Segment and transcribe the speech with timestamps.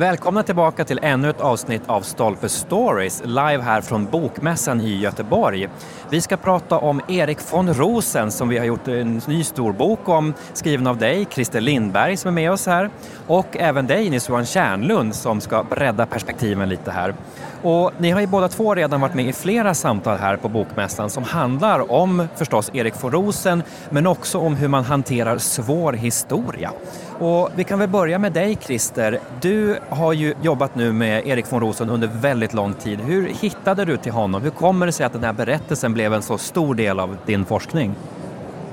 [0.00, 5.68] Välkomna tillbaka till ännu ett avsnitt av Stolpe Stories, live här från Bokmässan i Göteborg.
[6.10, 10.08] Vi ska prata om Erik von Rosen som vi har gjort en ny stor bok
[10.08, 12.90] om, skriven av dig, Christer Lindberg som är med oss här,
[13.26, 17.14] och även dig, Nils-Johan Kärnlund, som ska bredda perspektiven lite här.
[17.62, 21.10] Och ni har ju båda två redan varit med i flera samtal här på Bokmässan
[21.10, 26.72] som handlar om förstås Erik von Rosen, men också om hur man hanterar svår historia.
[27.20, 29.20] Och vi kan väl börja med dig Christer.
[29.40, 33.00] Du har ju jobbat nu med Erik von Rosen under väldigt lång tid.
[33.00, 34.42] Hur hittade du till honom?
[34.42, 37.44] Hur kommer det sig att den här berättelsen blev en så stor del av din
[37.44, 37.94] forskning?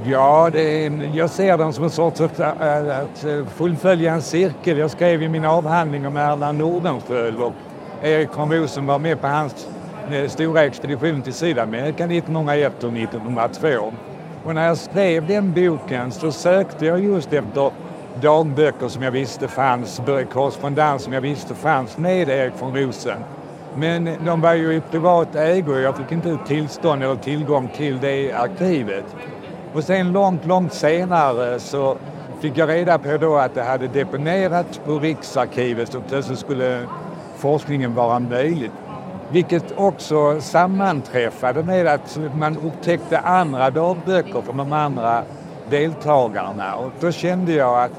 [0.04, 4.78] Ja, är, jag ser den som en sorts äh, äh, att, att fullfölja en cirkel.
[4.78, 7.54] Jag skrev ju min avhandling om Erland Nordenskiöld och
[8.02, 9.68] Erik von Rosen var med på hans
[10.12, 13.94] eh, stora expedition till Sydamerika 1901 och 1902.
[14.44, 17.72] Och när jag skrev den boken så sökte jag just efter
[18.22, 20.02] dagböcker som jag visste fanns,
[20.34, 23.18] korrespondens som jag visste fanns med Erik von Rosen.
[23.76, 27.70] Men de var ju i privat ägo och jag fick inte ut tillstånd eller tillgång
[27.76, 29.06] till det arkivet.
[29.74, 31.98] Och sen långt, långt senare så
[32.40, 36.86] fick jag reda på då att det hade deponerats på Riksarkivet och plötsligt skulle
[37.38, 38.72] forskningen vara möjlig.
[39.30, 45.24] Vilket också sammanträffade med att man upptäckte andra dagböcker från de andra
[45.70, 47.92] deltagarna och då kände jag att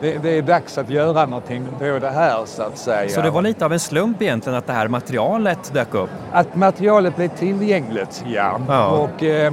[0.00, 3.08] det, det, är dags att göra någonting på det här så att säga.
[3.08, 6.10] Så det var lite av en slump egentligen att det här materialet dök upp?
[6.32, 8.60] Att materialet blev tillgängligt, ja.
[8.68, 8.88] ja.
[8.88, 9.52] Och, eh,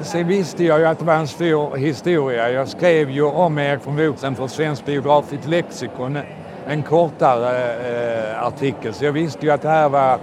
[0.00, 2.50] sen visste jag ju att det var en stor historia.
[2.50, 6.18] Jag skrev ju om Erik von Rosen för Svenskt biografiskt lexikon,
[6.66, 8.94] en kortare eh, artikel.
[8.94, 10.18] Så jag visste ju att det här var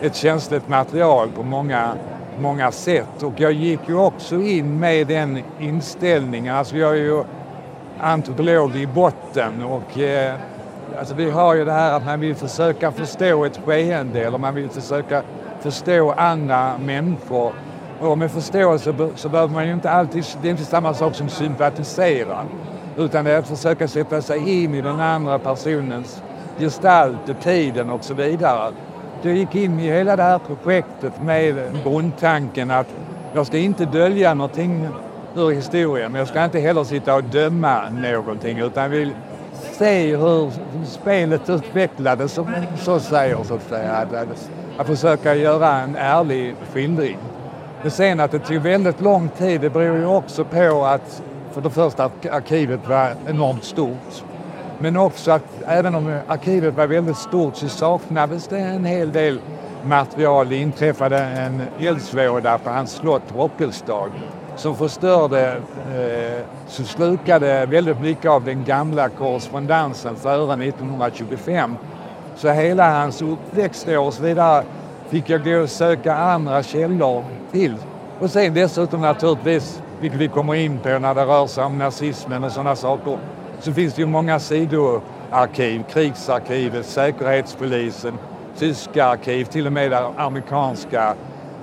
[0.00, 1.92] ett känsligt material på många,
[2.40, 3.22] många sätt.
[3.22, 6.54] Och jag gick ju också in med den inställningen.
[6.54, 7.24] Alltså jag är ju
[8.00, 10.34] antropolog i botten och eh,
[10.98, 14.54] alltså vi har ju det här att man vill försöka förstå ett skeende eller man
[14.54, 15.22] vill försöka
[15.60, 17.52] förstå andra människor.
[18.00, 21.28] Och med förståelse så behöver man ju inte alltid, det är inte samma sak som
[21.28, 22.44] sympatisera.
[22.96, 26.22] Utan det är att försöka sätta sig in i den andra personens
[26.58, 28.72] gestalt och tiden och så vidare.
[29.22, 32.86] Jag gick in i hela det här projektet med grundtanken att
[33.34, 34.88] jag ska inte dölja någonting
[35.36, 36.12] ur historien.
[36.12, 39.10] Men jag ska inte heller sitta och döma någonting utan vill
[39.72, 40.50] se hur
[40.84, 42.46] spelet utvecklades, som
[42.76, 43.92] så säger så att säga.
[43.92, 47.18] Att, att, att försöka göra en ärlig skildring.
[47.82, 51.60] Men sen att det tog väldigt lång tid, det beror ju också på att för
[51.60, 54.24] det första arkivet var enormt stort.
[54.78, 59.40] Men också att även om arkivet var väldigt stort så saknades det en hel del
[59.84, 60.48] material.
[60.48, 64.10] Det inträffade en eldsvåda på hans slott Rockelstad
[64.56, 65.56] som förstörde,
[65.94, 71.76] eh, som slukade väldigt mycket av den gamla korrespondensen före 1925.
[72.36, 74.64] Så hela hans uppväxtår och så vidare
[75.08, 77.74] fick jag gå och söka andra källor till.
[78.20, 82.44] Och sen dessutom naturligtvis, vilket vi kommer in på när det rör sig om nazismen
[82.44, 83.18] och sådana saker,
[83.60, 88.18] så finns det ju många sidoarkiv, krigsarkivet, säkerhetspolisen,
[88.58, 91.14] tyska arkiv, till och med amerikanska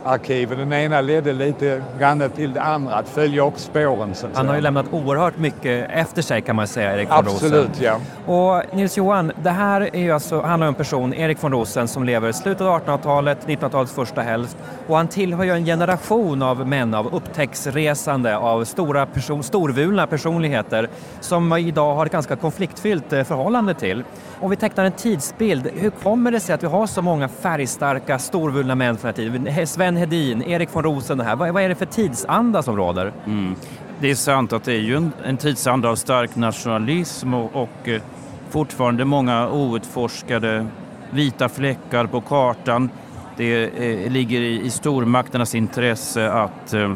[0.06, 0.58] arkiven.
[0.58, 4.14] Den ena ledde lite grann till det andra, att följa upp spåren.
[4.34, 7.36] Han har ju lämnat oerhört mycket efter sig kan man säga, Erik von Rosen.
[7.36, 8.00] Absolut, ja.
[8.26, 12.04] Och Nils-Johan, det här är ju alltså, handlar om en person, Erik von Rosen, som
[12.04, 14.58] lever i slutet av 1800-talet, 1900-talets första hälft.
[14.88, 20.90] Och han tillhör ju en generation av män, av upptäcktsresande, av stora person, storvulna personligheter
[21.20, 24.04] som idag har ett ganska konfliktfyllt eh, förhållande till.
[24.40, 28.20] Om vi tecknar en tidsbild, hur kommer det sig att vi har så många färgstarka,
[28.20, 29.68] storvulna män från den här tiden?
[29.68, 31.36] Sven Hedin, Erik von Rosen, här.
[31.36, 33.14] Vad, är det för tidsanda som råder?
[33.26, 33.56] Mm.
[34.00, 37.88] Det är sant att det är ju en, en tidsanda av stark nationalism och, och
[37.88, 38.02] eh,
[38.50, 40.68] fortfarande många outforskade
[41.10, 42.90] vita fläckar på kartan.
[43.38, 46.96] Det eh, ligger i, i stormakternas intresse att eh,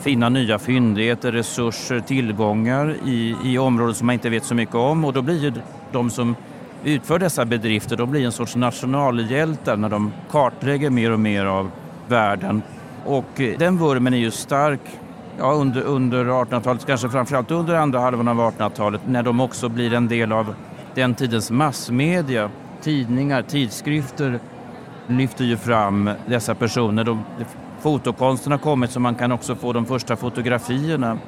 [0.00, 5.04] finna nya fyndigheter, resurser, tillgångar i, i områden som man inte vet så mycket om
[5.04, 5.52] och då blir ju
[5.92, 6.36] de som
[6.84, 11.70] utför dessa bedrifter de blir en sorts nationalhjältar när de kartlägger mer och mer av
[12.10, 12.62] världen.
[13.04, 14.80] Och eh, den vurmen är ju stark
[15.38, 19.94] ja, under, under 1800-talet, kanske framförallt under andra halvan av 1800-talet när de också blir
[19.94, 20.54] en del av
[20.94, 22.50] den tidens massmedia.
[22.82, 24.40] Tidningar, tidskrifter
[25.06, 27.04] lyfter ju fram dessa personer.
[27.04, 27.24] De,
[27.80, 31.18] fotokonsten har kommit så man kan också få de första fotografierna.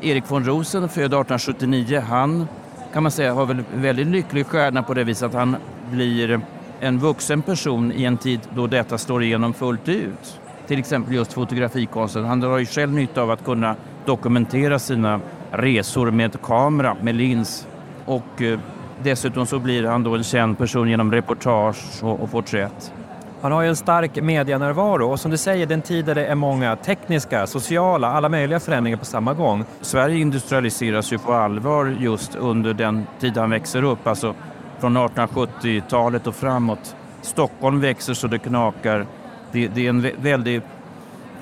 [0.00, 2.48] Erik von Rosen, född 1879, han
[2.92, 5.56] kan man säga har väl en väldigt lycklig stjärna på det viset att han
[5.90, 6.40] blir
[6.80, 10.40] en vuxen person i en tid då detta slår igenom fullt ut.
[10.66, 12.24] Till exempel just fotografikonsten.
[12.24, 13.76] Han drar ju själv nytta av att kunna
[14.06, 15.20] dokumentera sina
[15.50, 17.66] resor med kamera, med lins.
[18.04, 18.58] Och eh,
[19.02, 22.92] dessutom så blir han då en känd person genom reportage och, och porträtt.
[23.40, 26.34] Han har ju en stark medianärvaro och som du säger, den tid där det är
[26.34, 29.64] många tekniska, sociala, alla möjliga förändringar på samma gång.
[29.80, 34.34] Sverige industrialiseras ju på allvar just under den tid han växer upp, alltså
[34.80, 36.96] från 1870-talet och framåt.
[37.22, 39.06] Stockholm växer så det knakar.
[39.52, 40.62] Det, det är en väldig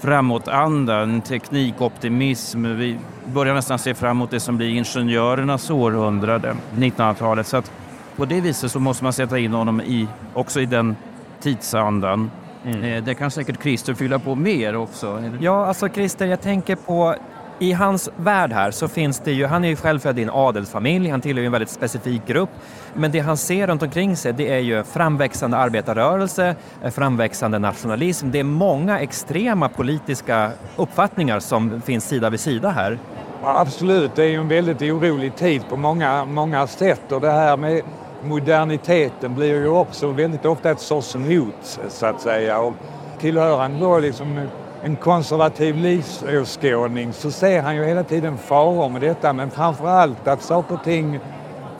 [0.01, 2.65] framåtanda, en teknikoptimism.
[2.65, 7.47] Vi börjar nästan se framåt det som blir ingenjörernas århundrade, 1900-talet.
[7.47, 7.73] Så att
[8.17, 10.97] på det viset så måste man sätta in honom i, också i den
[11.41, 12.31] tidsandan.
[12.65, 12.85] Mm.
[12.85, 15.23] Eh, det kan säkert Christer fylla på mer också.
[15.41, 17.15] Ja, alltså Christer, jag tänker på
[17.59, 20.31] i hans värld här så finns det ju, han är ju själv född i en
[20.31, 22.51] adelsfamilj, han tillhör ju en väldigt specifik grupp.
[22.95, 28.31] Men det han ser runt omkring sig det är ju framväxande arbetarrörelse, eh, framväxande nationalism.
[28.31, 32.99] Det är många extrema politiska uppfattningar som finns sida vid sida här.
[33.45, 37.57] Absolut, det är ju en väldigt orolig tid på många, många sätt och det här
[37.57, 37.83] med
[38.25, 42.59] moderniteten blir ju också väldigt ofta ett sorts hot så att säga.
[42.59, 42.75] Och
[43.21, 44.49] tillhör han då liksom
[44.83, 50.29] en konservativ livsåskådning så ser han ju hela tiden faror med detta men framför allt
[50.29, 51.21] att saker och ting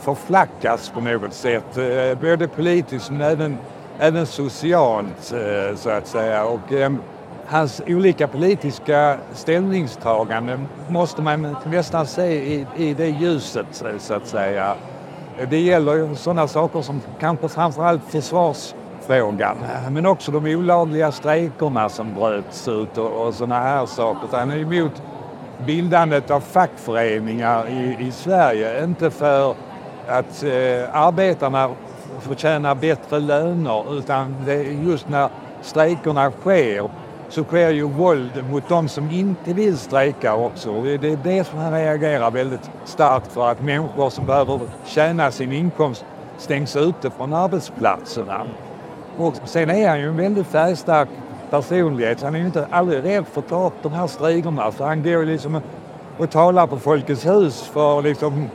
[0.01, 1.79] förflackas på något sätt.
[1.79, 3.59] Eh, både politiskt men även,
[3.99, 6.45] även socialt eh, så att säga.
[6.45, 6.93] Och, eh,
[7.47, 13.67] hans olika politiska ställningstaganden måste man nästan se i, i det ljuset
[13.99, 14.75] så att säga.
[15.51, 18.03] Det gäller sådana saker som kanske framförallt
[19.07, 19.57] frågan.
[19.91, 24.29] men också de olagliga strejkerna som bröts ut och, och sådana här saker.
[24.33, 25.03] Han är emot
[25.67, 29.55] bildandet av fackföreningar i, i Sverige, inte för
[30.09, 31.71] att eh, arbetarna
[32.21, 35.29] förtjänar bättre löner utan det är just när
[35.63, 36.91] strejkerna sker
[37.29, 40.83] så sker ju våld mot de som inte vill strejka också.
[40.83, 45.53] Det är det som han reagerar väldigt starkt för att människor som behöver tjäna sin
[45.53, 46.05] inkomst
[46.39, 48.47] stängs ute från arbetsplatserna.
[49.19, 51.09] Och sen är han ju en väldigt färgstark
[51.51, 52.23] personlighet.
[52.23, 54.73] Han är ju inte aldrig rädd för att ta upp de här striderna.
[54.73, 55.61] Så han går ju liksom
[56.19, 58.49] och talar på Folkets hus för liksom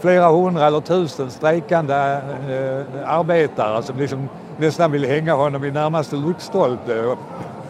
[0.00, 6.16] flera hundra eller tusen strejkande eh, arbetare som liksom nästan vill hänga honom i närmaste
[6.16, 7.16] lyktstolpe.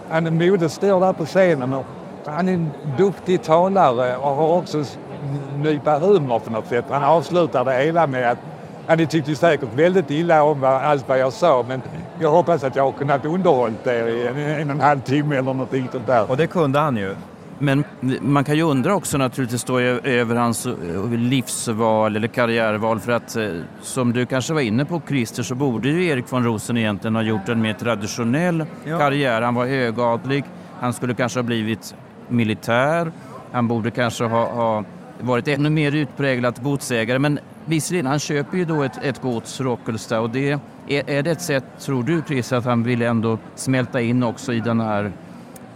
[0.09, 1.85] Han är modig, står där på scenen och
[2.27, 6.85] han är en duktig talare och har också en nypa humor på något sätt.
[6.91, 8.39] Han avslutar det hela med att
[8.89, 11.83] han tyckte säkert väldigt illa om allt vad jag sa men
[12.21, 15.37] jag hoppas att jag har kunnat underhålla er i en, en och en halv timme
[15.37, 16.31] eller något sånt där.
[16.31, 17.15] Och det kunde han ju.
[17.59, 17.85] Men
[18.21, 20.69] man kan ju undra också naturligtvis då över hans
[21.11, 23.49] livsval eller karriärval för att eh,
[23.83, 27.23] som du kanske var inne på Christer så borde ju Erik von Rosen egentligen ha
[27.23, 28.99] gjort en mer traditionell ja.
[28.99, 29.43] karriär.
[29.43, 30.45] Han var högadlig,
[30.81, 31.95] han skulle kanske ha blivit
[32.29, 33.13] militär,
[33.53, 34.85] han borde kanske ha, ha
[35.21, 37.39] varit ännu mer utpräglat godsägare men
[37.69, 40.51] visserligen, han köper ju då ett, ett gods, Rockelsta och det,
[40.89, 44.53] är, är det ett sätt, tror du Chris, att han vill ändå smälta in också
[44.53, 45.13] i den här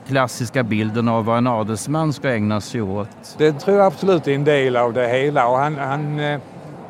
[0.09, 3.34] klassiska bilden av vad en adelsman ska ägna sig åt?
[3.39, 5.49] Det tror jag absolut är en del av det hela.
[5.49, 6.41] Och han, han eh,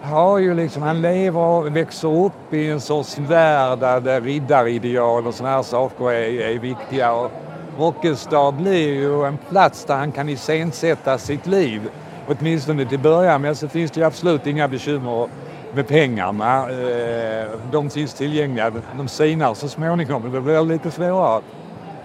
[0.02, 5.34] har ju liksom, han lever och växer upp i en sorts värld där riddarideal och
[5.34, 7.12] sådana här saker är, är viktiga.
[7.12, 7.30] Och
[7.78, 11.90] Rockelstad blir ju en plats där han kan iscensätta sitt liv.
[12.28, 15.28] Åtminstone till början, med så finns det ju absolut inga bekymmer
[15.74, 16.70] med pengarna.
[16.70, 18.72] Eh, de finns tillgängliga.
[18.96, 21.42] De sinar så småningom, men det blir lite svårare.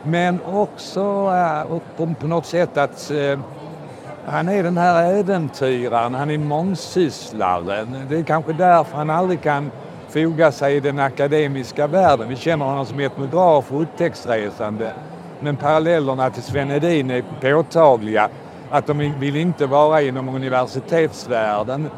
[0.03, 1.31] Men också
[1.97, 3.39] eh, på något sätt att eh,
[4.25, 8.05] han är den här äventyraren, han är mångsysslaren.
[8.09, 9.71] Det är kanske därför han aldrig kan
[10.09, 12.29] foga sig i den akademiska världen.
[12.29, 14.91] Vi känner honom som etnograf och upptäcktsresande.
[15.39, 18.29] Men parallellerna till Sven Hedin är påtagliga.
[18.69, 21.89] Att de vill inte vara inom universitetsvärlden.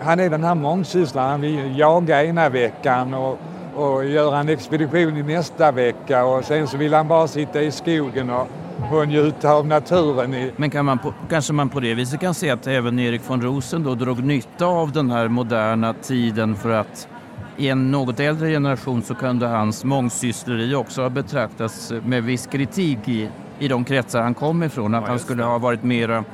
[0.00, 3.38] Han är den här mångsysslaren, han vill jaga ena veckan och
[3.78, 7.70] och göra en expedition i nästa vecka och sen så vill han bara sitta i
[7.70, 8.48] skogen och,
[8.92, 10.50] och njuta av naturen.
[10.56, 13.42] Men kan man på, kanske man på det viset kan se att även Erik von
[13.42, 17.08] Rosen då drog nytta av den här moderna tiden för att
[17.56, 23.08] i en något äldre generation så kunde hans mångsyssleri också ha betraktats med viss kritik
[23.08, 24.94] i, i de kretsar han kom ifrån.
[24.94, 26.24] Att han skulle ha varit mera,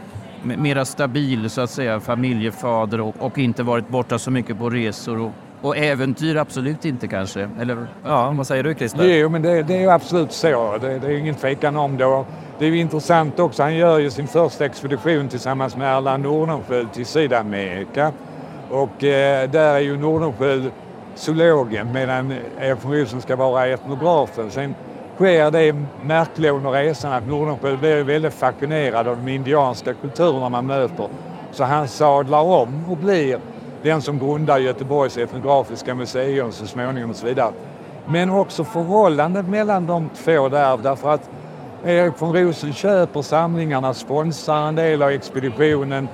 [0.43, 5.21] mera stabil så att säga familjefader och, och inte varit borta så mycket på resor
[5.21, 7.49] och, och äventyr absolut inte kanske?
[7.61, 7.87] Eller?
[8.05, 9.05] Ja, vad säger du Christer?
[9.05, 10.79] Jo, men det, det är absolut så.
[10.81, 12.25] Det, det är ingen tvekan om det.
[12.59, 16.93] det är ju intressant också, han gör ju sin första expedition tillsammans med Erland Nordenskiöld
[16.93, 18.13] till Sydamerika.
[18.71, 20.71] Och eh, där är ju Nordenskiöld
[21.15, 24.51] zoologen medan Erik von Rosen ska vara etnografen.
[24.51, 24.75] Sen
[25.15, 30.67] sker det märkliga under resan att Nordenskiöld blir väldigt fascinerad av de indianska kulturerna man
[30.67, 31.09] möter.
[31.53, 33.39] Så han sadlar om och blir
[33.83, 37.53] den som grundar Göteborgs etnografiska museum så småningom och så vidare.
[38.07, 41.31] Men också förhållandet mellan de två där därför att
[41.85, 46.09] Erik von Rosen köper samlingarna, sponsrar en del av expeditionen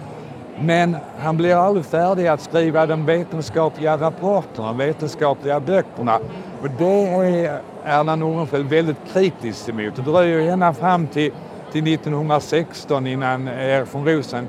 [0.60, 6.18] men han blir aldrig färdig att skriva de vetenskapliga rapporterna, de vetenskapliga böckerna.
[6.62, 9.96] Och det är Erland Nordenskiöld väldigt kritisk emot.
[9.96, 11.32] Det dröjer ända fram till,
[11.72, 14.48] till 1916 innan Erik von Rosen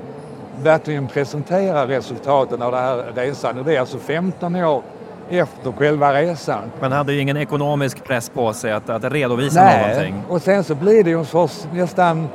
[0.62, 3.62] verkligen presenterar resultaten av den här resan.
[3.64, 4.82] Det är alltså 15 år
[5.30, 6.62] efter själva resan.
[6.80, 9.88] Man hade ju ingen ekonomisk press på sig att, att redovisa Nej.
[9.88, 10.22] någonting.
[10.28, 12.28] och sen så blir det ju en sorts nästan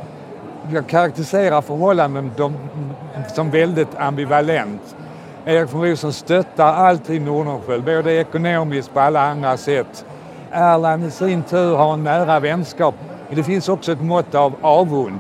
[0.74, 2.32] jag karaktäriserar förhållanden
[3.36, 4.96] som väldigt ambivalent.
[5.46, 10.06] Erik von Rosen stöttar alltid Nordenskiöld, både ekonomiskt på alla andra sätt.
[10.52, 12.96] Erland i sin tur har en nära vänskap.
[13.28, 15.20] Men det finns också ett mått av avund.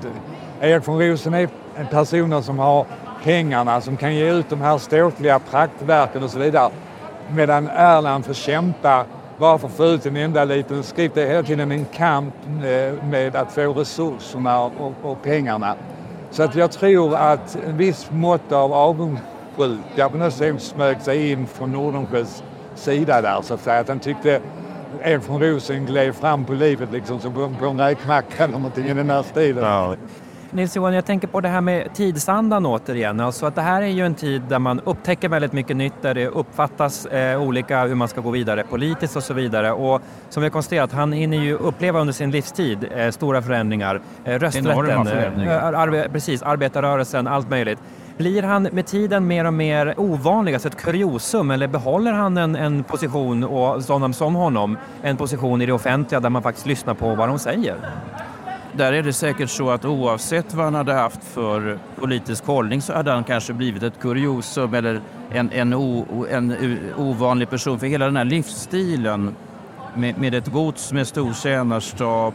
[0.61, 2.85] Erik von Rosen är en person som har
[3.23, 6.69] pengarna, som kan ge ut de här ståtliga praktverken och så vidare.
[7.29, 9.05] Medan Erland får kämpa
[9.37, 11.15] bara för att få ut en enda liten skrift.
[11.15, 15.75] Det är hela tiden en kamp eh, med att få resurserna och, och pengarna.
[16.31, 21.31] Så att jag tror att en viss mått av avundsjuka på något sätt smög sig
[21.31, 22.43] in från Nordenskiölds
[22.75, 23.79] sida där så att säga.
[23.79, 24.41] Att han tyckte
[25.01, 28.85] en från Rosen gled fram på livet liksom som på, på en räkmacka eller någonting
[28.85, 29.63] i den här stilen.
[29.63, 29.95] Ja.
[30.57, 33.19] Nils-Johan, jag tänker på det här med tidsandan återigen.
[33.19, 36.13] Alltså att det här är ju en tid där man upptäcker väldigt mycket nytt, där
[36.13, 39.71] det uppfattas eh, olika hur man ska gå vidare politiskt och så vidare.
[39.71, 44.01] Och som vi har konstaterat, han hinner ju uppleva under sin livstid eh, stora förändringar.
[44.25, 45.73] Eh, rösträtten, förändringar.
[45.73, 47.79] Eh, arbe precis, arbetarrörelsen, allt möjligt.
[48.17, 52.55] Blir han med tiden mer och mer ovanlig, alltså ett kuriosum, eller behåller han en,
[52.55, 56.93] en position, och sådana som honom, en position i det offentliga där man faktiskt lyssnar
[56.93, 57.75] på vad de säger?
[58.73, 62.93] Där är det säkert så att oavsett vad han hade haft för politisk hållning så
[62.93, 66.55] hade han kanske blivit ett kuriosum eller en, en, o, en
[66.97, 67.79] ovanlig person.
[67.79, 69.35] För hela den här livsstilen
[69.95, 72.33] med, med ett gods med stor tjänarstab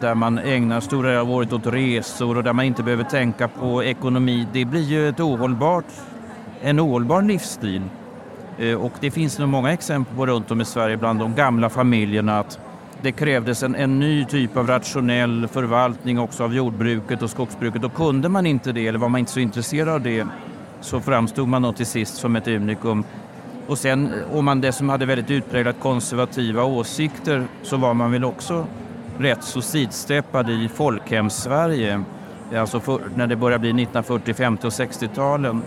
[0.00, 3.48] där man ägnar stora delar av året åt resor och där man inte behöver tänka
[3.48, 4.46] på ekonomi.
[4.52, 5.84] Det blir ju ett ohållbart,
[6.62, 7.82] en ohållbar livsstil.
[8.58, 11.70] Eh, och det finns nog många exempel på runt om i Sverige bland de gamla
[11.70, 12.58] familjerna att
[13.02, 17.84] det krävdes en, en ny typ av rationell förvaltning också av jordbruket och skogsbruket.
[17.84, 20.26] Och kunde man inte det, eller var man inte så intresserad av det,
[20.80, 23.04] så framstod man nog till sist som ett unikum.
[23.66, 28.66] Och sen om man dessutom hade väldigt utpräglat konservativa åsikter så var man väl också
[29.18, 32.02] rätt så sidsteppad i folkhemssverige.
[32.56, 35.62] Alltså för, när det började bli 1940-, 50 och 60-talen.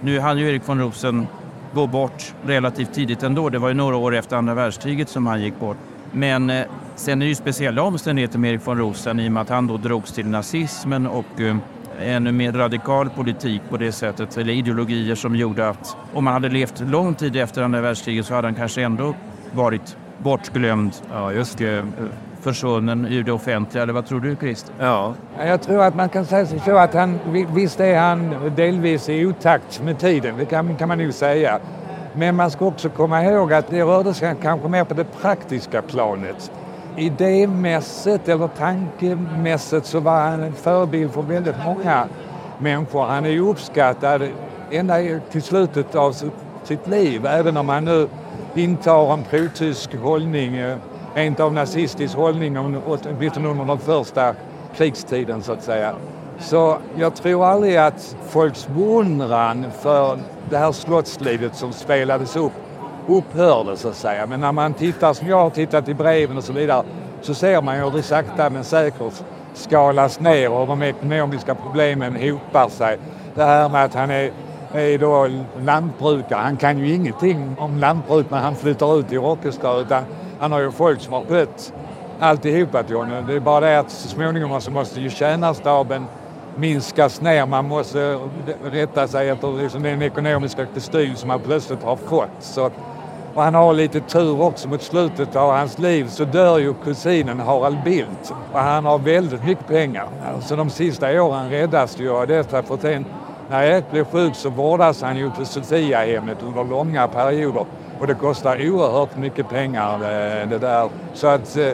[0.00, 1.26] Nu hann ju Erik von Rosen
[1.74, 3.48] gå bort relativt tidigt ändå.
[3.48, 5.76] Det var ju några år efter andra världskriget som han gick bort.
[6.16, 9.40] Men eh, sen är det ju speciella omständigheter med Erik von Rosen i och med
[9.40, 11.56] att han då drogs till nazismen och eh,
[12.00, 16.48] ännu mer radikal politik på det sättet, eller ideologier som gjorde att om man hade
[16.48, 19.14] levt lång tid efter andra världskriget så hade han kanske ändå
[19.52, 21.84] varit bortglömd ja, just det.
[22.40, 23.82] försvunnen ur det offentliga.
[23.82, 24.74] Eller vad tror du Christer?
[24.78, 25.14] Ja.
[25.38, 27.18] Jag tror att man kan säga så att han,
[27.54, 31.60] visst är han delvis i otakt med tiden, det kan, kan man nog säga.
[32.18, 35.82] Men man ska också komma ihåg att det rörde sig kanske mer på det praktiska
[35.82, 36.50] planet.
[36.96, 42.08] Idémässigt eller tankemässigt så var han en förebild för väldigt många
[42.58, 43.06] människor.
[43.06, 44.22] Han är ju uppskattad
[44.70, 44.94] ända
[45.30, 46.12] till slutet av
[46.64, 48.08] sitt liv, även om han nu
[48.54, 50.76] intar en protysk hållning, eh,
[51.14, 54.34] rent av nazistisk hållning, åtminstone under den första
[54.76, 55.94] krigstiden så att säga.
[56.38, 60.18] Så jag tror aldrig att folks beundran för
[60.50, 62.52] det här slottslivet som spelades upp
[63.08, 64.26] upphörde så att säga.
[64.26, 66.84] Men när man tittar, som jag har tittat i breven och så vidare,
[67.20, 69.22] så ser man ju hur det sakta men säkert
[69.54, 72.98] skalas ner och de ekonomiska problemen hopar sig.
[73.34, 74.30] Det här med att han är,
[74.72, 75.28] är då
[75.60, 80.04] lantbrukare, han kan ju ingenting om lantbruk när han flyttar ut i Rockestad utan
[80.38, 81.72] han har ju folk som har skött
[82.20, 83.24] alltihopa till honom.
[83.26, 86.06] Det är bara det att så småningom så måste ju tjänarstaben
[86.56, 87.46] minskas ner.
[87.46, 88.18] Man måste
[88.64, 92.30] rätta sig efter liksom den ekonomiska kostym som han plötsligt har fått.
[92.40, 92.70] Så,
[93.34, 97.40] och han har lite tur också mot slutet av hans liv så dör ju kusinen
[97.40, 100.08] Harald Bildt och han har väldigt mycket pengar.
[100.40, 103.04] Så de sista åren räddas ju av detta för sen
[103.50, 107.66] när Erik blev sjuk så vårdas han ju på Sofiahemmet under långa perioder
[108.00, 110.88] och det kostar oerhört mycket pengar det, det där.
[111.14, 111.68] Så att eh,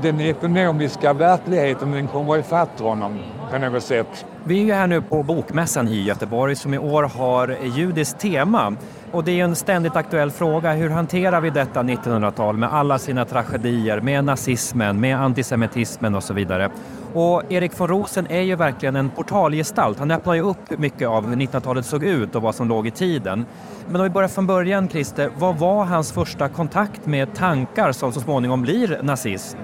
[0.00, 3.18] den ekonomiska verkligheten den kommer ifatt honom
[3.52, 4.26] på något sätt.
[4.44, 8.76] Vi är ju här nu på Bokmässan i Göteborg som i år har judiskt tema.
[9.12, 10.72] Och det är en ständigt aktuell fråga.
[10.72, 16.34] Hur hanterar vi detta 1900-tal med alla sina tragedier, med nazismen, med antisemitismen och så
[16.34, 16.70] vidare?
[17.14, 19.98] Och Erik von Rosen är ju verkligen en portalgestalt.
[19.98, 22.90] Han öppnar ju upp mycket av hur 1900-talet såg ut och vad som låg i
[22.90, 23.46] tiden.
[23.88, 28.12] Men om vi börjar från början, Christer, vad var hans första kontakt med tankar som
[28.12, 29.58] så småningom blir nazism?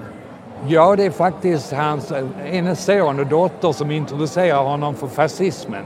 [0.67, 5.83] Ja, det är faktiskt hans eh, hennes son och dotter som introducerar honom för fascismen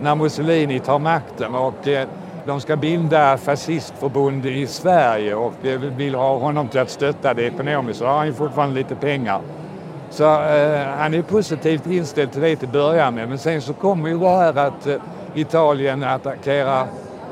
[0.00, 1.54] när Mussolini tar makten.
[1.54, 2.08] Och, eh,
[2.46, 7.42] de ska bilda fascistförbund i Sverige och eh, vill ha honom till att stötta det
[7.42, 7.98] ekonomiskt.
[7.98, 9.40] Så har han ju fortfarande lite pengar.
[10.10, 13.28] Så eh, han är positivt inställd till det till början med.
[13.28, 14.96] Men sen så kommer ju det här att eh,
[15.34, 16.86] Italien attackerar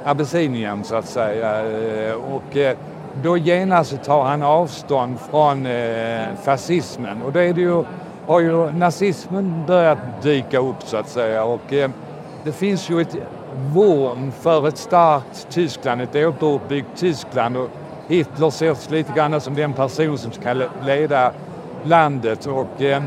[0.05, 1.61] Abessinien så att säga.
[1.61, 2.77] Eh, och eh,
[3.23, 7.23] då genast tar han avstånd från eh, fascismen.
[7.23, 7.85] Och då är det ju,
[8.27, 11.45] har ju nazismen börjat dyka upp så att säga.
[11.45, 11.91] Och eh,
[12.45, 13.17] det finns ju ett
[13.75, 17.57] vurm för ett starkt Tyskland, ett återuppbyggt Tyskland.
[17.57, 17.69] Och
[18.09, 20.55] Hitler ses lite grann som den person som ska
[20.87, 21.33] leda
[21.83, 22.47] landet.
[22.47, 23.03] Och, eh,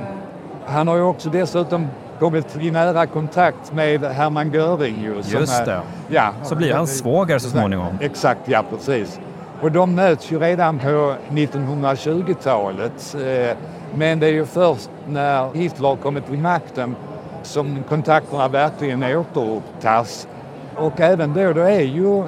[0.66, 1.88] han har ju också dessutom
[2.20, 5.02] kommit i nära kontakt med Hermann Göring.
[5.02, 5.82] Ju, Just det.
[6.10, 7.98] ja, så blir han svåger så småningom.
[8.02, 9.20] Exakt, ja precis.
[9.64, 13.16] Och de möts ju redan på 1920-talet.
[13.16, 13.58] Eh,
[13.96, 16.96] men det är ju först när Hitler kommit till makten
[17.44, 20.28] som kontakterna verkligen återupptas.
[20.76, 22.20] Och även då, då är ju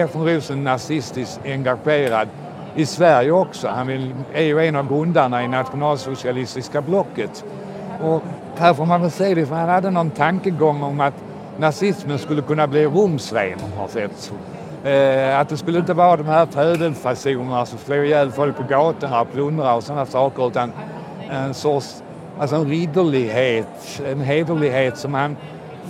[0.00, 2.28] eh, Rosen nazistiskt engagerad
[2.74, 3.68] i Sverige också.
[3.68, 7.44] Han är ju en av grundarna i nationalsocialistiska blocket.
[8.02, 8.22] Och
[8.56, 11.14] här får man väl se det, för han hade någon tankegång om att
[11.58, 14.32] nazismen skulle kunna bli rumsren har sett.
[14.88, 19.20] Eh, att det skulle inte vara de här födelfasonerna som slår ihjäl folk på gatorna
[19.20, 20.72] och plundrar och sådana saker utan
[21.30, 22.02] en sorts,
[22.38, 25.36] alltså en ridderlighet, en hederlighet som han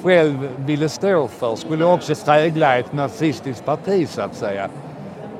[0.02, 4.68] själv ville stå för skulle också strägla ett nazistiskt parti så att säga.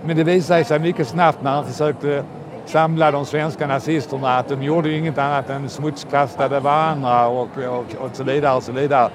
[0.04, 2.24] Men det visade sig mycket snabbt när han försökte
[2.66, 8.10] samla de svenska nazisterna att de gjorde inget annat än smutskastade varandra och, och, och
[8.12, 9.10] så vidare och så vidare.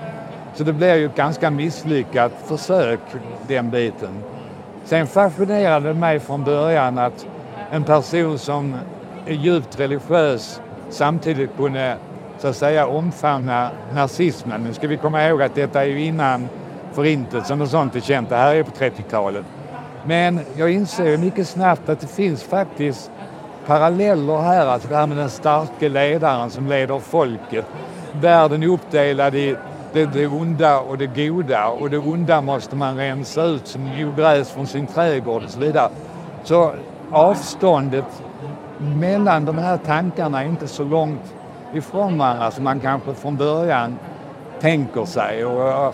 [0.56, 3.00] Så det blev ju ett ganska misslyckat försök,
[3.48, 4.24] den biten.
[4.86, 7.26] Sen fascinerade det mig från början att
[7.72, 8.76] en person som
[9.26, 11.98] är djupt religiös samtidigt kunde
[12.38, 14.64] så att säga omfamna nazismen.
[14.64, 16.48] Nu ska vi komma ihåg att detta är ju innan
[16.94, 18.30] förintelsen och sånt är känt.
[18.30, 19.46] Det här är på 30-talet.
[20.06, 23.12] Men jag inser mycket snabbt att det finns faktiskt
[23.66, 24.68] paralleller här.
[24.68, 27.66] Alltså det här med den starke ledaren som leder folket.
[28.12, 29.56] Världen är uppdelad i
[29.94, 34.52] det, det onda och det goda och det onda måste man rensa ut som ogräs
[34.52, 35.90] från sin trädgård och så vidare.
[36.44, 36.72] Så
[37.12, 38.24] avståndet
[38.78, 41.34] mellan de här tankarna är inte så långt
[41.74, 43.98] ifrån varandra som man kanske från början
[44.60, 45.46] tänker sig.
[45.46, 45.92] Och eh,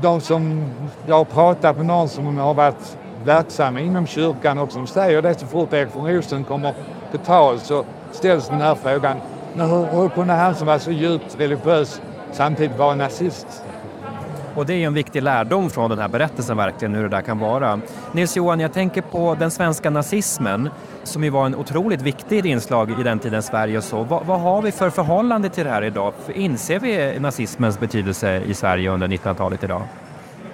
[0.00, 0.64] de som,
[1.06, 5.34] jag har pratat med någon som har varit verksam inom kyrkan och som säger det
[5.34, 6.74] så fort Erik von Rosen kommer
[7.12, 9.16] på tal så ställs den här frågan.
[9.54, 12.00] Hur, hur kunde han som var så djupt religiös
[12.32, 13.62] samtidigt vara nazist?
[14.54, 17.38] Och det är en viktig lärdom från den här berättelsen verkligen hur det där kan
[17.38, 17.80] vara.
[18.12, 20.70] Nils Johan, jag tänker på den svenska nazismen
[21.02, 24.02] som ju var en otroligt viktig inslag i den tiden Sverige och så.
[24.02, 26.12] Vad, vad har vi för förhållande till det här idag?
[26.34, 29.82] Inser vi nazismens betydelse i Sverige under 1900-talet idag?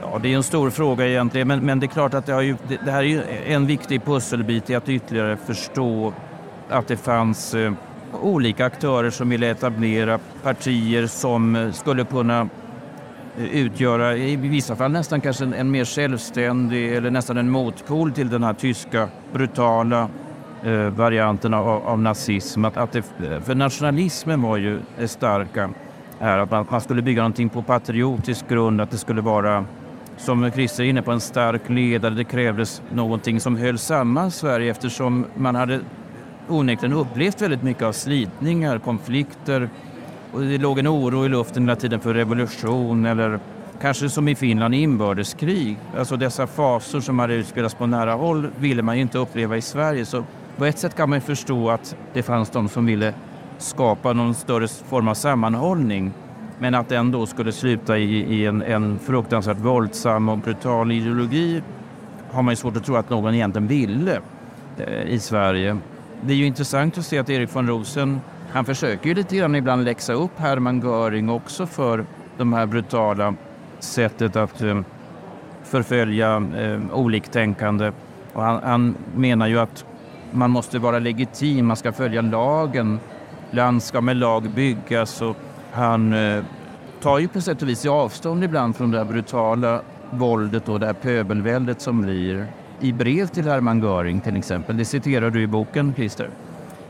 [0.03, 2.57] Ja, det är en stor fråga egentligen, men, men det är klart att det, ju,
[2.69, 6.13] det, det, här är en viktig pusselbit i att ytterligare förstå
[6.69, 7.73] att det fanns eh,
[8.23, 12.49] olika aktörer som ville etablera partier som eh, skulle kunna
[13.39, 18.13] eh, utgöra, i vissa fall nästan kanske en, en mer självständig eller nästan en motpol
[18.13, 20.09] till den här tyska brutala
[20.65, 22.65] eh, varianten av, av, nazism.
[22.65, 25.71] Att, att det, eh, för nationalismen var ju det starka
[26.21, 29.65] här, att man, man skulle bygga någonting på patriotisk grund, att det skulle vara
[30.19, 32.15] som Christer är inne på, en stark ledare.
[32.15, 35.81] Det krävdes någonting som höll samman Sverige eftersom man hade
[36.49, 39.69] onekligen upplevt väldigt mycket av slitningar, konflikter
[40.33, 43.41] och det låg en oro i luften hela tiden för revolution eller
[43.81, 45.79] kanske som i Finland inbördeskrig.
[45.99, 49.63] Alltså dessa fasor som hade utspelats på nära håll ville man ju inte uppleva i
[49.63, 50.05] Sverige.
[50.05, 50.25] Så
[50.57, 53.15] på ett sätt kan man förstå att det fanns de som ville
[53.59, 56.13] skapa någon större form av sammanhållning
[56.59, 61.63] men att den då skulle sluta i, i en, en fruktansvärt våldsam och brutal ideologi
[62.31, 64.21] har man ju svårt att tro att någon egentligen ville
[64.79, 65.79] eh, i Sverige.
[66.23, 69.55] Det är ju intressant att se att Erik von Rosen, han försöker ju lite grann
[69.55, 72.05] ibland läxa upp Hermann Göring också för
[72.37, 73.35] de här brutala
[73.79, 74.81] sättet att eh,
[75.65, 77.93] förfölja eh, oliktänkande.
[78.33, 79.85] Och han, han menar ju att
[80.31, 83.01] man måste vara legitim, man ska följa lagen
[83.51, 85.37] land ska med lag byggas och
[85.73, 86.45] han eh,
[87.01, 90.93] tar ju på sätt och vis avstånd ibland från det brutala våldet och det här
[90.93, 92.47] pöbelväldet som blir
[92.81, 94.77] i brev till Hermann Göring till exempel.
[94.77, 96.31] Det citerar du i boken, Christer.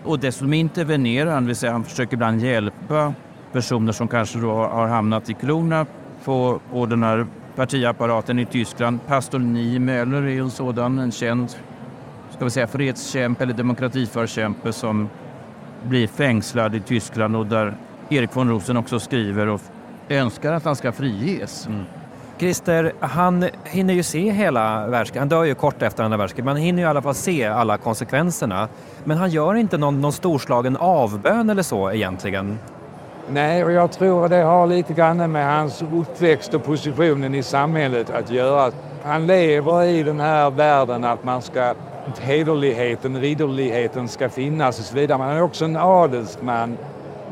[0.05, 3.14] Och dessutom intervenerar han, vill säga han försöker ibland hjälpa
[3.53, 5.87] personer som kanske då har hamnat i klorna
[6.24, 8.98] på, på den här partiapparaten i Tyskland.
[9.07, 11.57] Pastor Niemöller är en sådan, en känd
[12.37, 15.09] ska vi säga, fredskämpe eller demokratiförkämpe som
[15.83, 17.74] blir fängslad i Tyskland och där
[18.09, 19.61] Erik von Rosen också skriver och
[20.09, 21.66] önskar att han ska friges.
[21.66, 21.85] Mm.
[22.38, 25.20] Christer, han hinner ju se hela världskriget.
[25.20, 27.46] Han dör ju kort efter andra världskriget, men han hinner ju i alla fall se
[27.46, 28.68] alla konsekvenserna.
[29.05, 32.59] Men han gör inte någon, någon storslagen avbön eller så egentligen.
[33.31, 38.11] Nej, och jag tror det har lite grann med hans uppväxt och positionen i samhället
[38.11, 38.72] att göra.
[39.05, 41.74] Han lever i den här världen att man ska
[42.20, 45.18] hederligheten, ridderligheten ska finnas och så vidare.
[45.18, 46.79] Man är också en adelsman.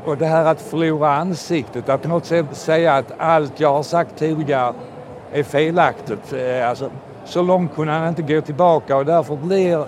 [0.05, 3.83] Och det här att förlora ansiktet, att på något sätt säga att allt jag har
[3.83, 4.75] sagt tidigare
[5.33, 6.33] är felaktigt.
[6.33, 6.91] Eh, alltså,
[7.25, 9.79] så långt kunde han inte gå tillbaka och därför blir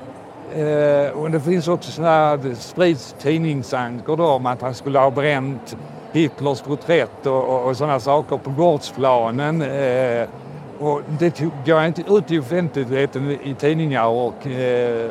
[0.54, 5.76] eh, och det finns också sådana här sprids tidningsankor om att han skulle ha bränt
[6.12, 9.62] Hitlers porträtt och, och, och sådana saker på gårdsplanen.
[9.62, 10.28] Eh,
[10.78, 15.10] och det går inte ut i offentligheten i tidningar och, eh,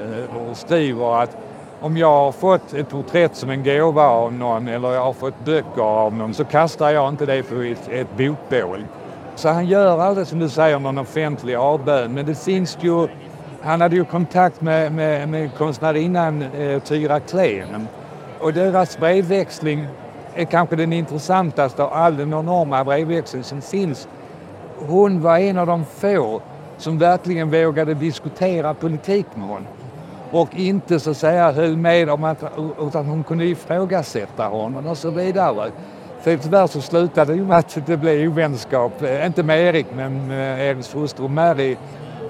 [0.50, 1.38] och skriver att
[1.82, 5.46] om jag har fått ett porträtt som en gåva av någon eller jag har fått
[5.46, 8.84] böcker av någon så kastar jag inte det på ett, ett bokbål.
[9.38, 13.08] Så han gör aldrig som du säger någon offentlig avbön men det finns ju
[13.62, 17.88] han hade ju kontakt med, med, med konstnärinnan eh, Tyra Klen
[18.40, 19.88] och deras brevväxling
[20.36, 24.08] är kanske den intressantaste av all den enorma brevväxling som finns.
[24.88, 26.42] Hon var en av de få
[26.78, 29.68] som verkligen vågade diskutera politik med honom
[30.32, 32.44] och inte så att säga höll med om att,
[32.82, 35.72] utan hon kunde ifrågasätta honom och så vidare.
[36.36, 40.28] Tyvärr så slutade det med att det blev ovänskap, eh, inte med Erik men eh,
[40.28, 41.76] med Eriks hustru Mary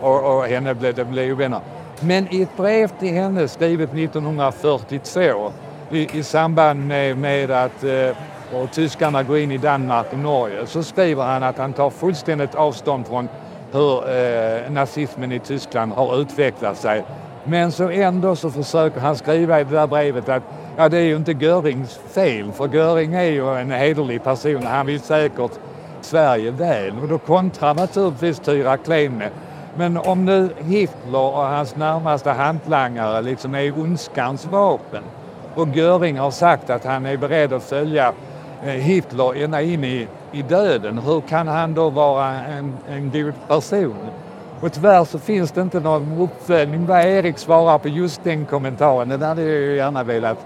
[0.01, 1.59] och, och henne blev det blev ovänner.
[1.99, 5.51] Men i ett brev till henne skrivet 1942
[5.91, 8.17] i, i samband med, med att eh,
[8.53, 12.55] och tyskarna går in i Danmark och Norge så skriver han att han tar fullständigt
[12.55, 13.29] avstånd från
[13.71, 17.03] hur eh, nazismen i Tyskland har utvecklat sig.
[17.43, 20.43] Men så ändå så försöker han skriva i det där brevet att
[20.77, 24.63] ja, det är ju inte Görings fel för Göring är ju en hederlig person.
[24.63, 25.51] Han vill säkert
[26.01, 29.29] Sverige väl och då kontrar naturligtvis Tyra Klen med
[29.77, 35.03] men om nu Hitler och hans närmaste hantlangare liksom är ondskans vapen
[35.55, 38.13] och Göring har sagt att han är beredd att följa
[38.63, 40.97] eh, Hitler ända in i, i döden.
[40.97, 44.09] Hur kan han då vara en, en god person?
[44.61, 49.09] Och tyvärr så finns det inte någon uppföljning vad Erik svarar på just den kommentaren.
[49.09, 50.37] Den hade jag ju gärna velat,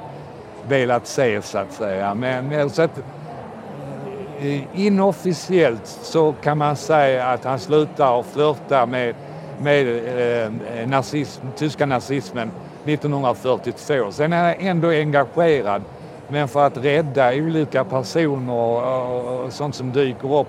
[0.68, 2.14] velat se så att säga.
[2.16, 3.00] Men så att,
[4.40, 9.16] eh, inofficiellt så kan man säga att han slutar flörta med,
[9.62, 12.52] med eh, nazism, tyska nazismen
[12.86, 14.12] 1942.
[14.12, 15.82] Sen är han ändå engagerad.
[16.28, 20.48] Men för att rädda olika personer och, och sånt som dyker upp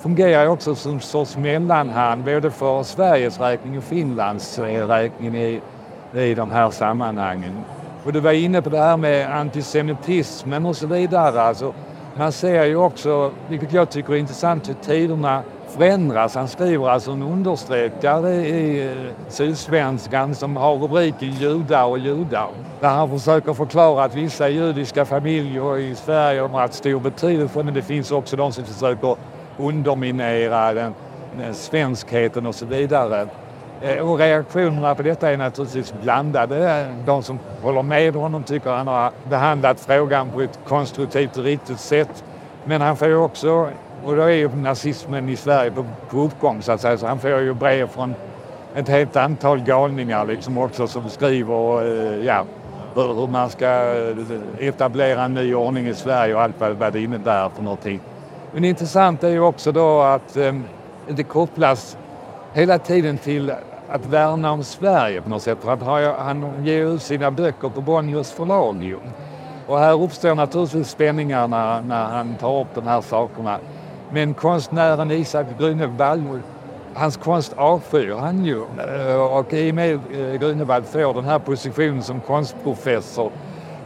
[0.00, 5.60] fungerar också som sorts mellanhand både för Sveriges räkning och Finlands räkning i,
[6.14, 7.64] i de här sammanhangen.
[8.06, 11.42] Och du var inne på det här med antisemitismen och så vidare.
[11.42, 11.74] Alltså,
[12.16, 16.34] man ser ju också, vilket jag tycker är intressant, hur tiderna förändras.
[16.34, 18.92] Han skriver alltså en understrekare i eh,
[19.28, 22.48] Sydsvenskan som har rubriken Judar och judar.
[22.80, 27.74] Där han försöker förklara att vissa judiska familjer i Sverige har haft stor betydelse men
[27.74, 29.16] det finns också de som försöker
[29.58, 30.94] underminera den,
[31.38, 33.28] den svenskheten och så vidare.
[33.82, 36.86] Eh, och reaktionerna på detta är naturligtvis blandade.
[37.06, 41.80] De som håller med honom tycker han har behandlat frågan på ett konstruktivt och riktigt
[41.80, 42.24] sätt.
[42.64, 43.68] Men han får ju också
[44.04, 46.98] och då är ju nazismen i Sverige på, på uppgång så att säga.
[46.98, 48.14] Så han får ju brev från
[48.74, 52.44] ett helt antal galningar liksom också som skriver eh, ja,
[52.94, 57.48] hur man ska eh, etablera en ny ordning i Sverige och allt vad, det innebär
[57.48, 58.00] för någonting.
[58.52, 60.36] Men intressant är ju också då att
[61.08, 61.96] det kopplas
[62.56, 63.52] hela tiden till
[63.88, 65.58] att värna om Sverige på något sätt.
[65.60, 65.82] För att
[66.18, 68.96] han ger ut sina böcker på Bonniers förlag ju.
[69.66, 73.58] Och här uppstår naturligtvis spänningar när, när han tar upp de här sakerna.
[74.10, 76.40] Men konstnären Isak Grünewald,
[76.94, 78.62] hans konst avskyr han ju.
[78.62, 79.98] Eh, och i och med eh,
[80.34, 83.30] att Grünewald får den här positionen som konstprofessor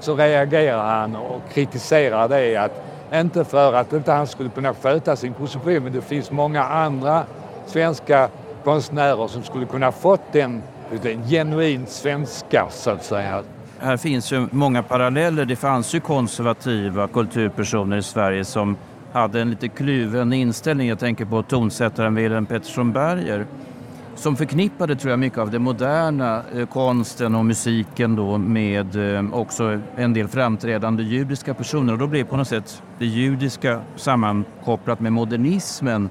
[0.00, 2.56] så reagerar han och kritiserar det.
[2.56, 2.82] Att,
[3.14, 7.24] inte för att inte han skulle kunna sköta sin position men det finns många andra
[7.66, 8.28] svenska
[8.64, 10.62] konstnärer som skulle kunna fått den,
[11.02, 13.42] den genuint svenska så att säga.
[13.80, 15.44] här finns ju många paralleller.
[15.44, 18.76] Det fanns ju konservativa kulturpersoner i Sverige som
[19.12, 20.88] hade en lite kluven inställning.
[20.88, 23.46] Jag tänker på tonsättaren Wilhelm Pettersson Berger
[24.20, 29.34] som förknippade tror jag mycket av den moderna eh, konsten och musiken då med eh,
[29.34, 35.00] också en del framträdande judiska personer och då blev på något sätt det judiska sammankopplat
[35.00, 36.10] med modernismen.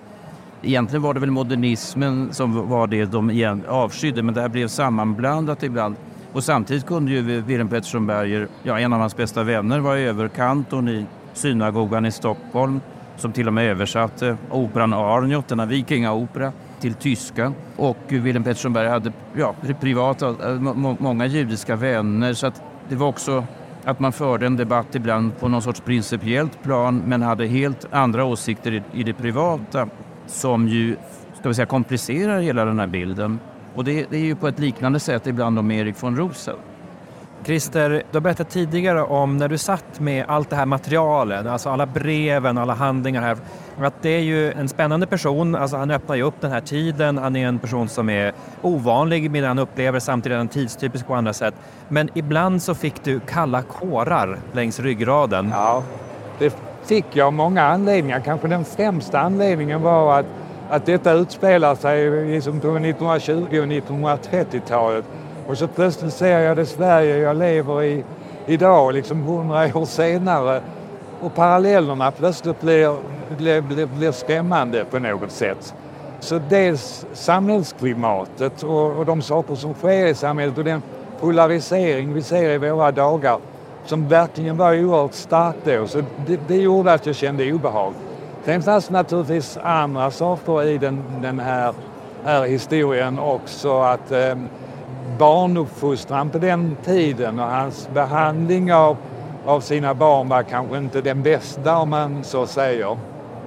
[0.61, 5.63] Egentligen var det väl modernismen som var det de avskydde men det här blev sammanblandat
[5.63, 5.95] ibland.
[6.33, 10.89] Och samtidigt kunde ju Wilhelm Pettersson Berger, ja en av hans bästa vänner var överkantorn
[10.89, 12.81] i synagogan i Stockholm
[13.17, 17.53] som till och med översatte operan Arnjot, denna vikingaopera till tyska.
[17.75, 20.59] Och Wilhelm Pettersson Berger hade ja, privata, eh,
[20.99, 23.43] många judiska vänner så att det var också
[23.83, 28.25] att man förde en debatt ibland på någon sorts principiellt plan men hade helt andra
[28.25, 29.87] åsikter i, i det privata
[30.29, 30.95] som ju
[31.39, 33.39] ska vi säga, komplicerar hela den här bilden.
[33.75, 36.55] Och det, det är ju på ett liknande sätt ibland om Erik von Rosen.
[37.43, 41.69] Christer, du har berättat tidigare om när du satt med allt det här materialet, alltså
[41.69, 43.37] alla breven, alla handlingar här,
[43.81, 47.17] att det är ju en spännande person, alltså han öppnar ju upp den här tiden,
[47.17, 51.15] han är en person som är ovanlig med det han upplever, samtidigt han tidstypisk på
[51.15, 51.53] andra sätt.
[51.87, 55.49] Men ibland så fick du kalla kårar längs ryggraden.
[55.53, 55.83] Ja,
[56.39, 58.19] det fick jag av många anledningar.
[58.19, 60.25] Kanske den främsta anledningen var att,
[60.69, 65.05] att detta utspelar sig liksom på 1920 och 1930-talet
[65.47, 68.03] och så plötsligt ser jag det Sverige jag lever i
[68.45, 70.61] idag, liksom hundra år senare.
[71.21, 72.95] Och parallellerna plötsligt blir,
[73.37, 75.73] blir, blir, blir skrämmande på något sätt.
[76.19, 80.81] Så dels samhällsklimatet och, och de saker som sker i samhället och den
[81.19, 83.37] polarisering vi ser i våra dagar
[83.89, 85.87] som verkligen var oerhört stark då.
[85.87, 87.93] Så det, det gjorde att jag kände obehag.
[88.45, 91.73] Sen fanns naturligtvis andra saker i den, den här,
[92.25, 93.81] här historien också.
[93.81, 94.35] att eh,
[95.19, 98.97] barnuppfostran på den tiden och hans behandling av,
[99.45, 102.97] av sina barn var kanske inte den bästa om man så säger.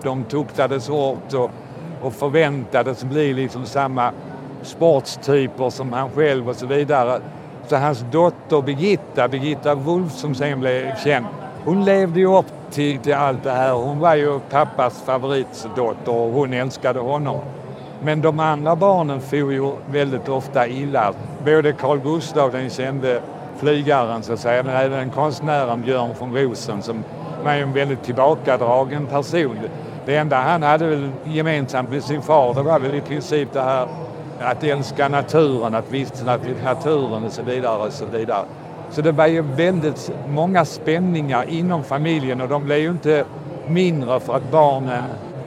[0.02, 1.50] De tuktades hårt och,
[2.02, 4.12] och förväntades bli liksom samma
[4.62, 7.20] sportstyper som han själv och så vidare
[7.72, 11.26] efter hans dotter Birgitta, Birgitta Wolf som sen blev känd,
[11.64, 13.72] hon levde ju upp till, till allt det här.
[13.72, 17.40] Hon var ju pappas favoritdotter och hon älskade honom.
[18.02, 21.12] Men de andra barnen for ju väldigt ofta illa.
[21.44, 23.20] Både Carl Gustaf, den kände
[23.56, 27.04] flygaren så att säga, men även konstnären Björn von Rosen som
[27.44, 29.58] var en väldigt tillbakadragen person.
[30.06, 33.62] Det enda han hade väl gemensamt med sin far det var väl i princip det
[33.62, 33.88] här
[34.42, 37.86] att älska naturen, att vistas i naturen och så vidare.
[37.86, 38.44] Och så vidare.
[38.90, 43.24] Så det var ju väldigt många spänningar inom familjen och de blev ju inte
[43.68, 45.02] mindre för att barnen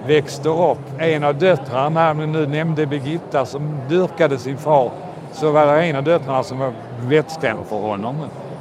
[0.07, 0.77] växte upp.
[0.99, 4.91] En av döttrarna, nu nämnde Birgitta, som dyrkade sin far,
[5.33, 8.15] så var det en av döttrarna som var vettstämd för honom.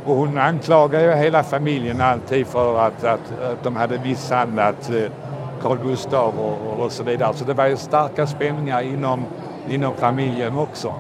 [0.07, 5.11] Och hon anklagade ju hela familjen alltid för att, att, att de hade misshandlat eh,
[5.63, 7.35] Carl Gustav och, och så vidare.
[7.35, 9.25] Så det var ju starka spänningar inom,
[9.71, 10.95] inom familjen också.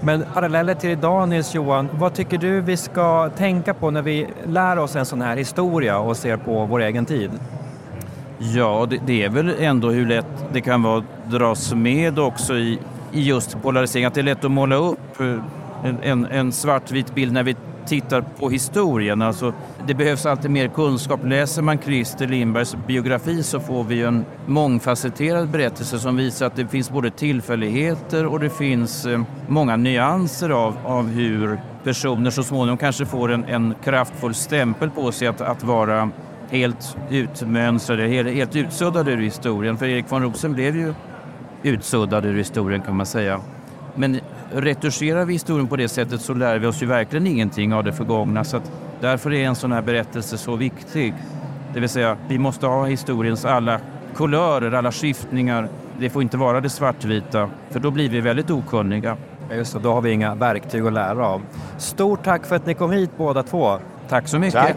[0.00, 4.26] Men paralleller till idag Nils Johan, vad tycker du vi ska tänka på när vi
[4.46, 7.30] lär oss en sån här historia och ser på vår egen tid?
[8.38, 12.54] Ja, det, det, är väl ändå hur lätt det kan vara att dras med också
[12.54, 12.78] i,
[13.12, 14.04] i just polarisering.
[14.04, 15.20] Att det är lätt att måla upp
[15.84, 17.56] en, en, en svartvit bild när vi
[17.90, 19.22] tittar på historien.
[19.22, 19.52] Alltså,
[19.86, 21.20] det behövs alltid mer kunskap.
[21.24, 26.66] Läser man Christer Lindbergs biografi så får vi en mångfacetterad berättelse som visar att det
[26.66, 32.78] finns både tillfälligheter och det finns eh, många nyanser av, av hur personer så småningom
[32.78, 36.10] kanske får en, en kraftfull stämpel på sig att, att vara
[36.50, 39.76] helt utmönstrade, helt utsuddade ur historien.
[39.76, 40.94] För Erik von Rosen blev ju
[41.62, 43.40] utsuddad ur historien kan man säga.
[43.94, 44.20] Men
[44.52, 47.92] retuscherar vi historien på det sättet så lär vi oss ju verkligen ingenting av det
[47.92, 48.44] förgångna.
[48.44, 48.60] Så
[49.00, 51.14] därför är en sån här berättelse så viktig.
[51.74, 53.80] Det vill säga, vi måste ha historiens alla
[54.14, 55.68] kulörer, alla skiftningar.
[55.98, 59.16] Det får inte vara det svartvita, för då blir vi väldigt okunniga.
[59.54, 61.42] Just det, då har vi inga verktyg att lära av.
[61.78, 63.78] Stort tack för att ni kom hit båda två.
[64.08, 64.60] Tack så mycket.
[64.60, 64.76] Tack.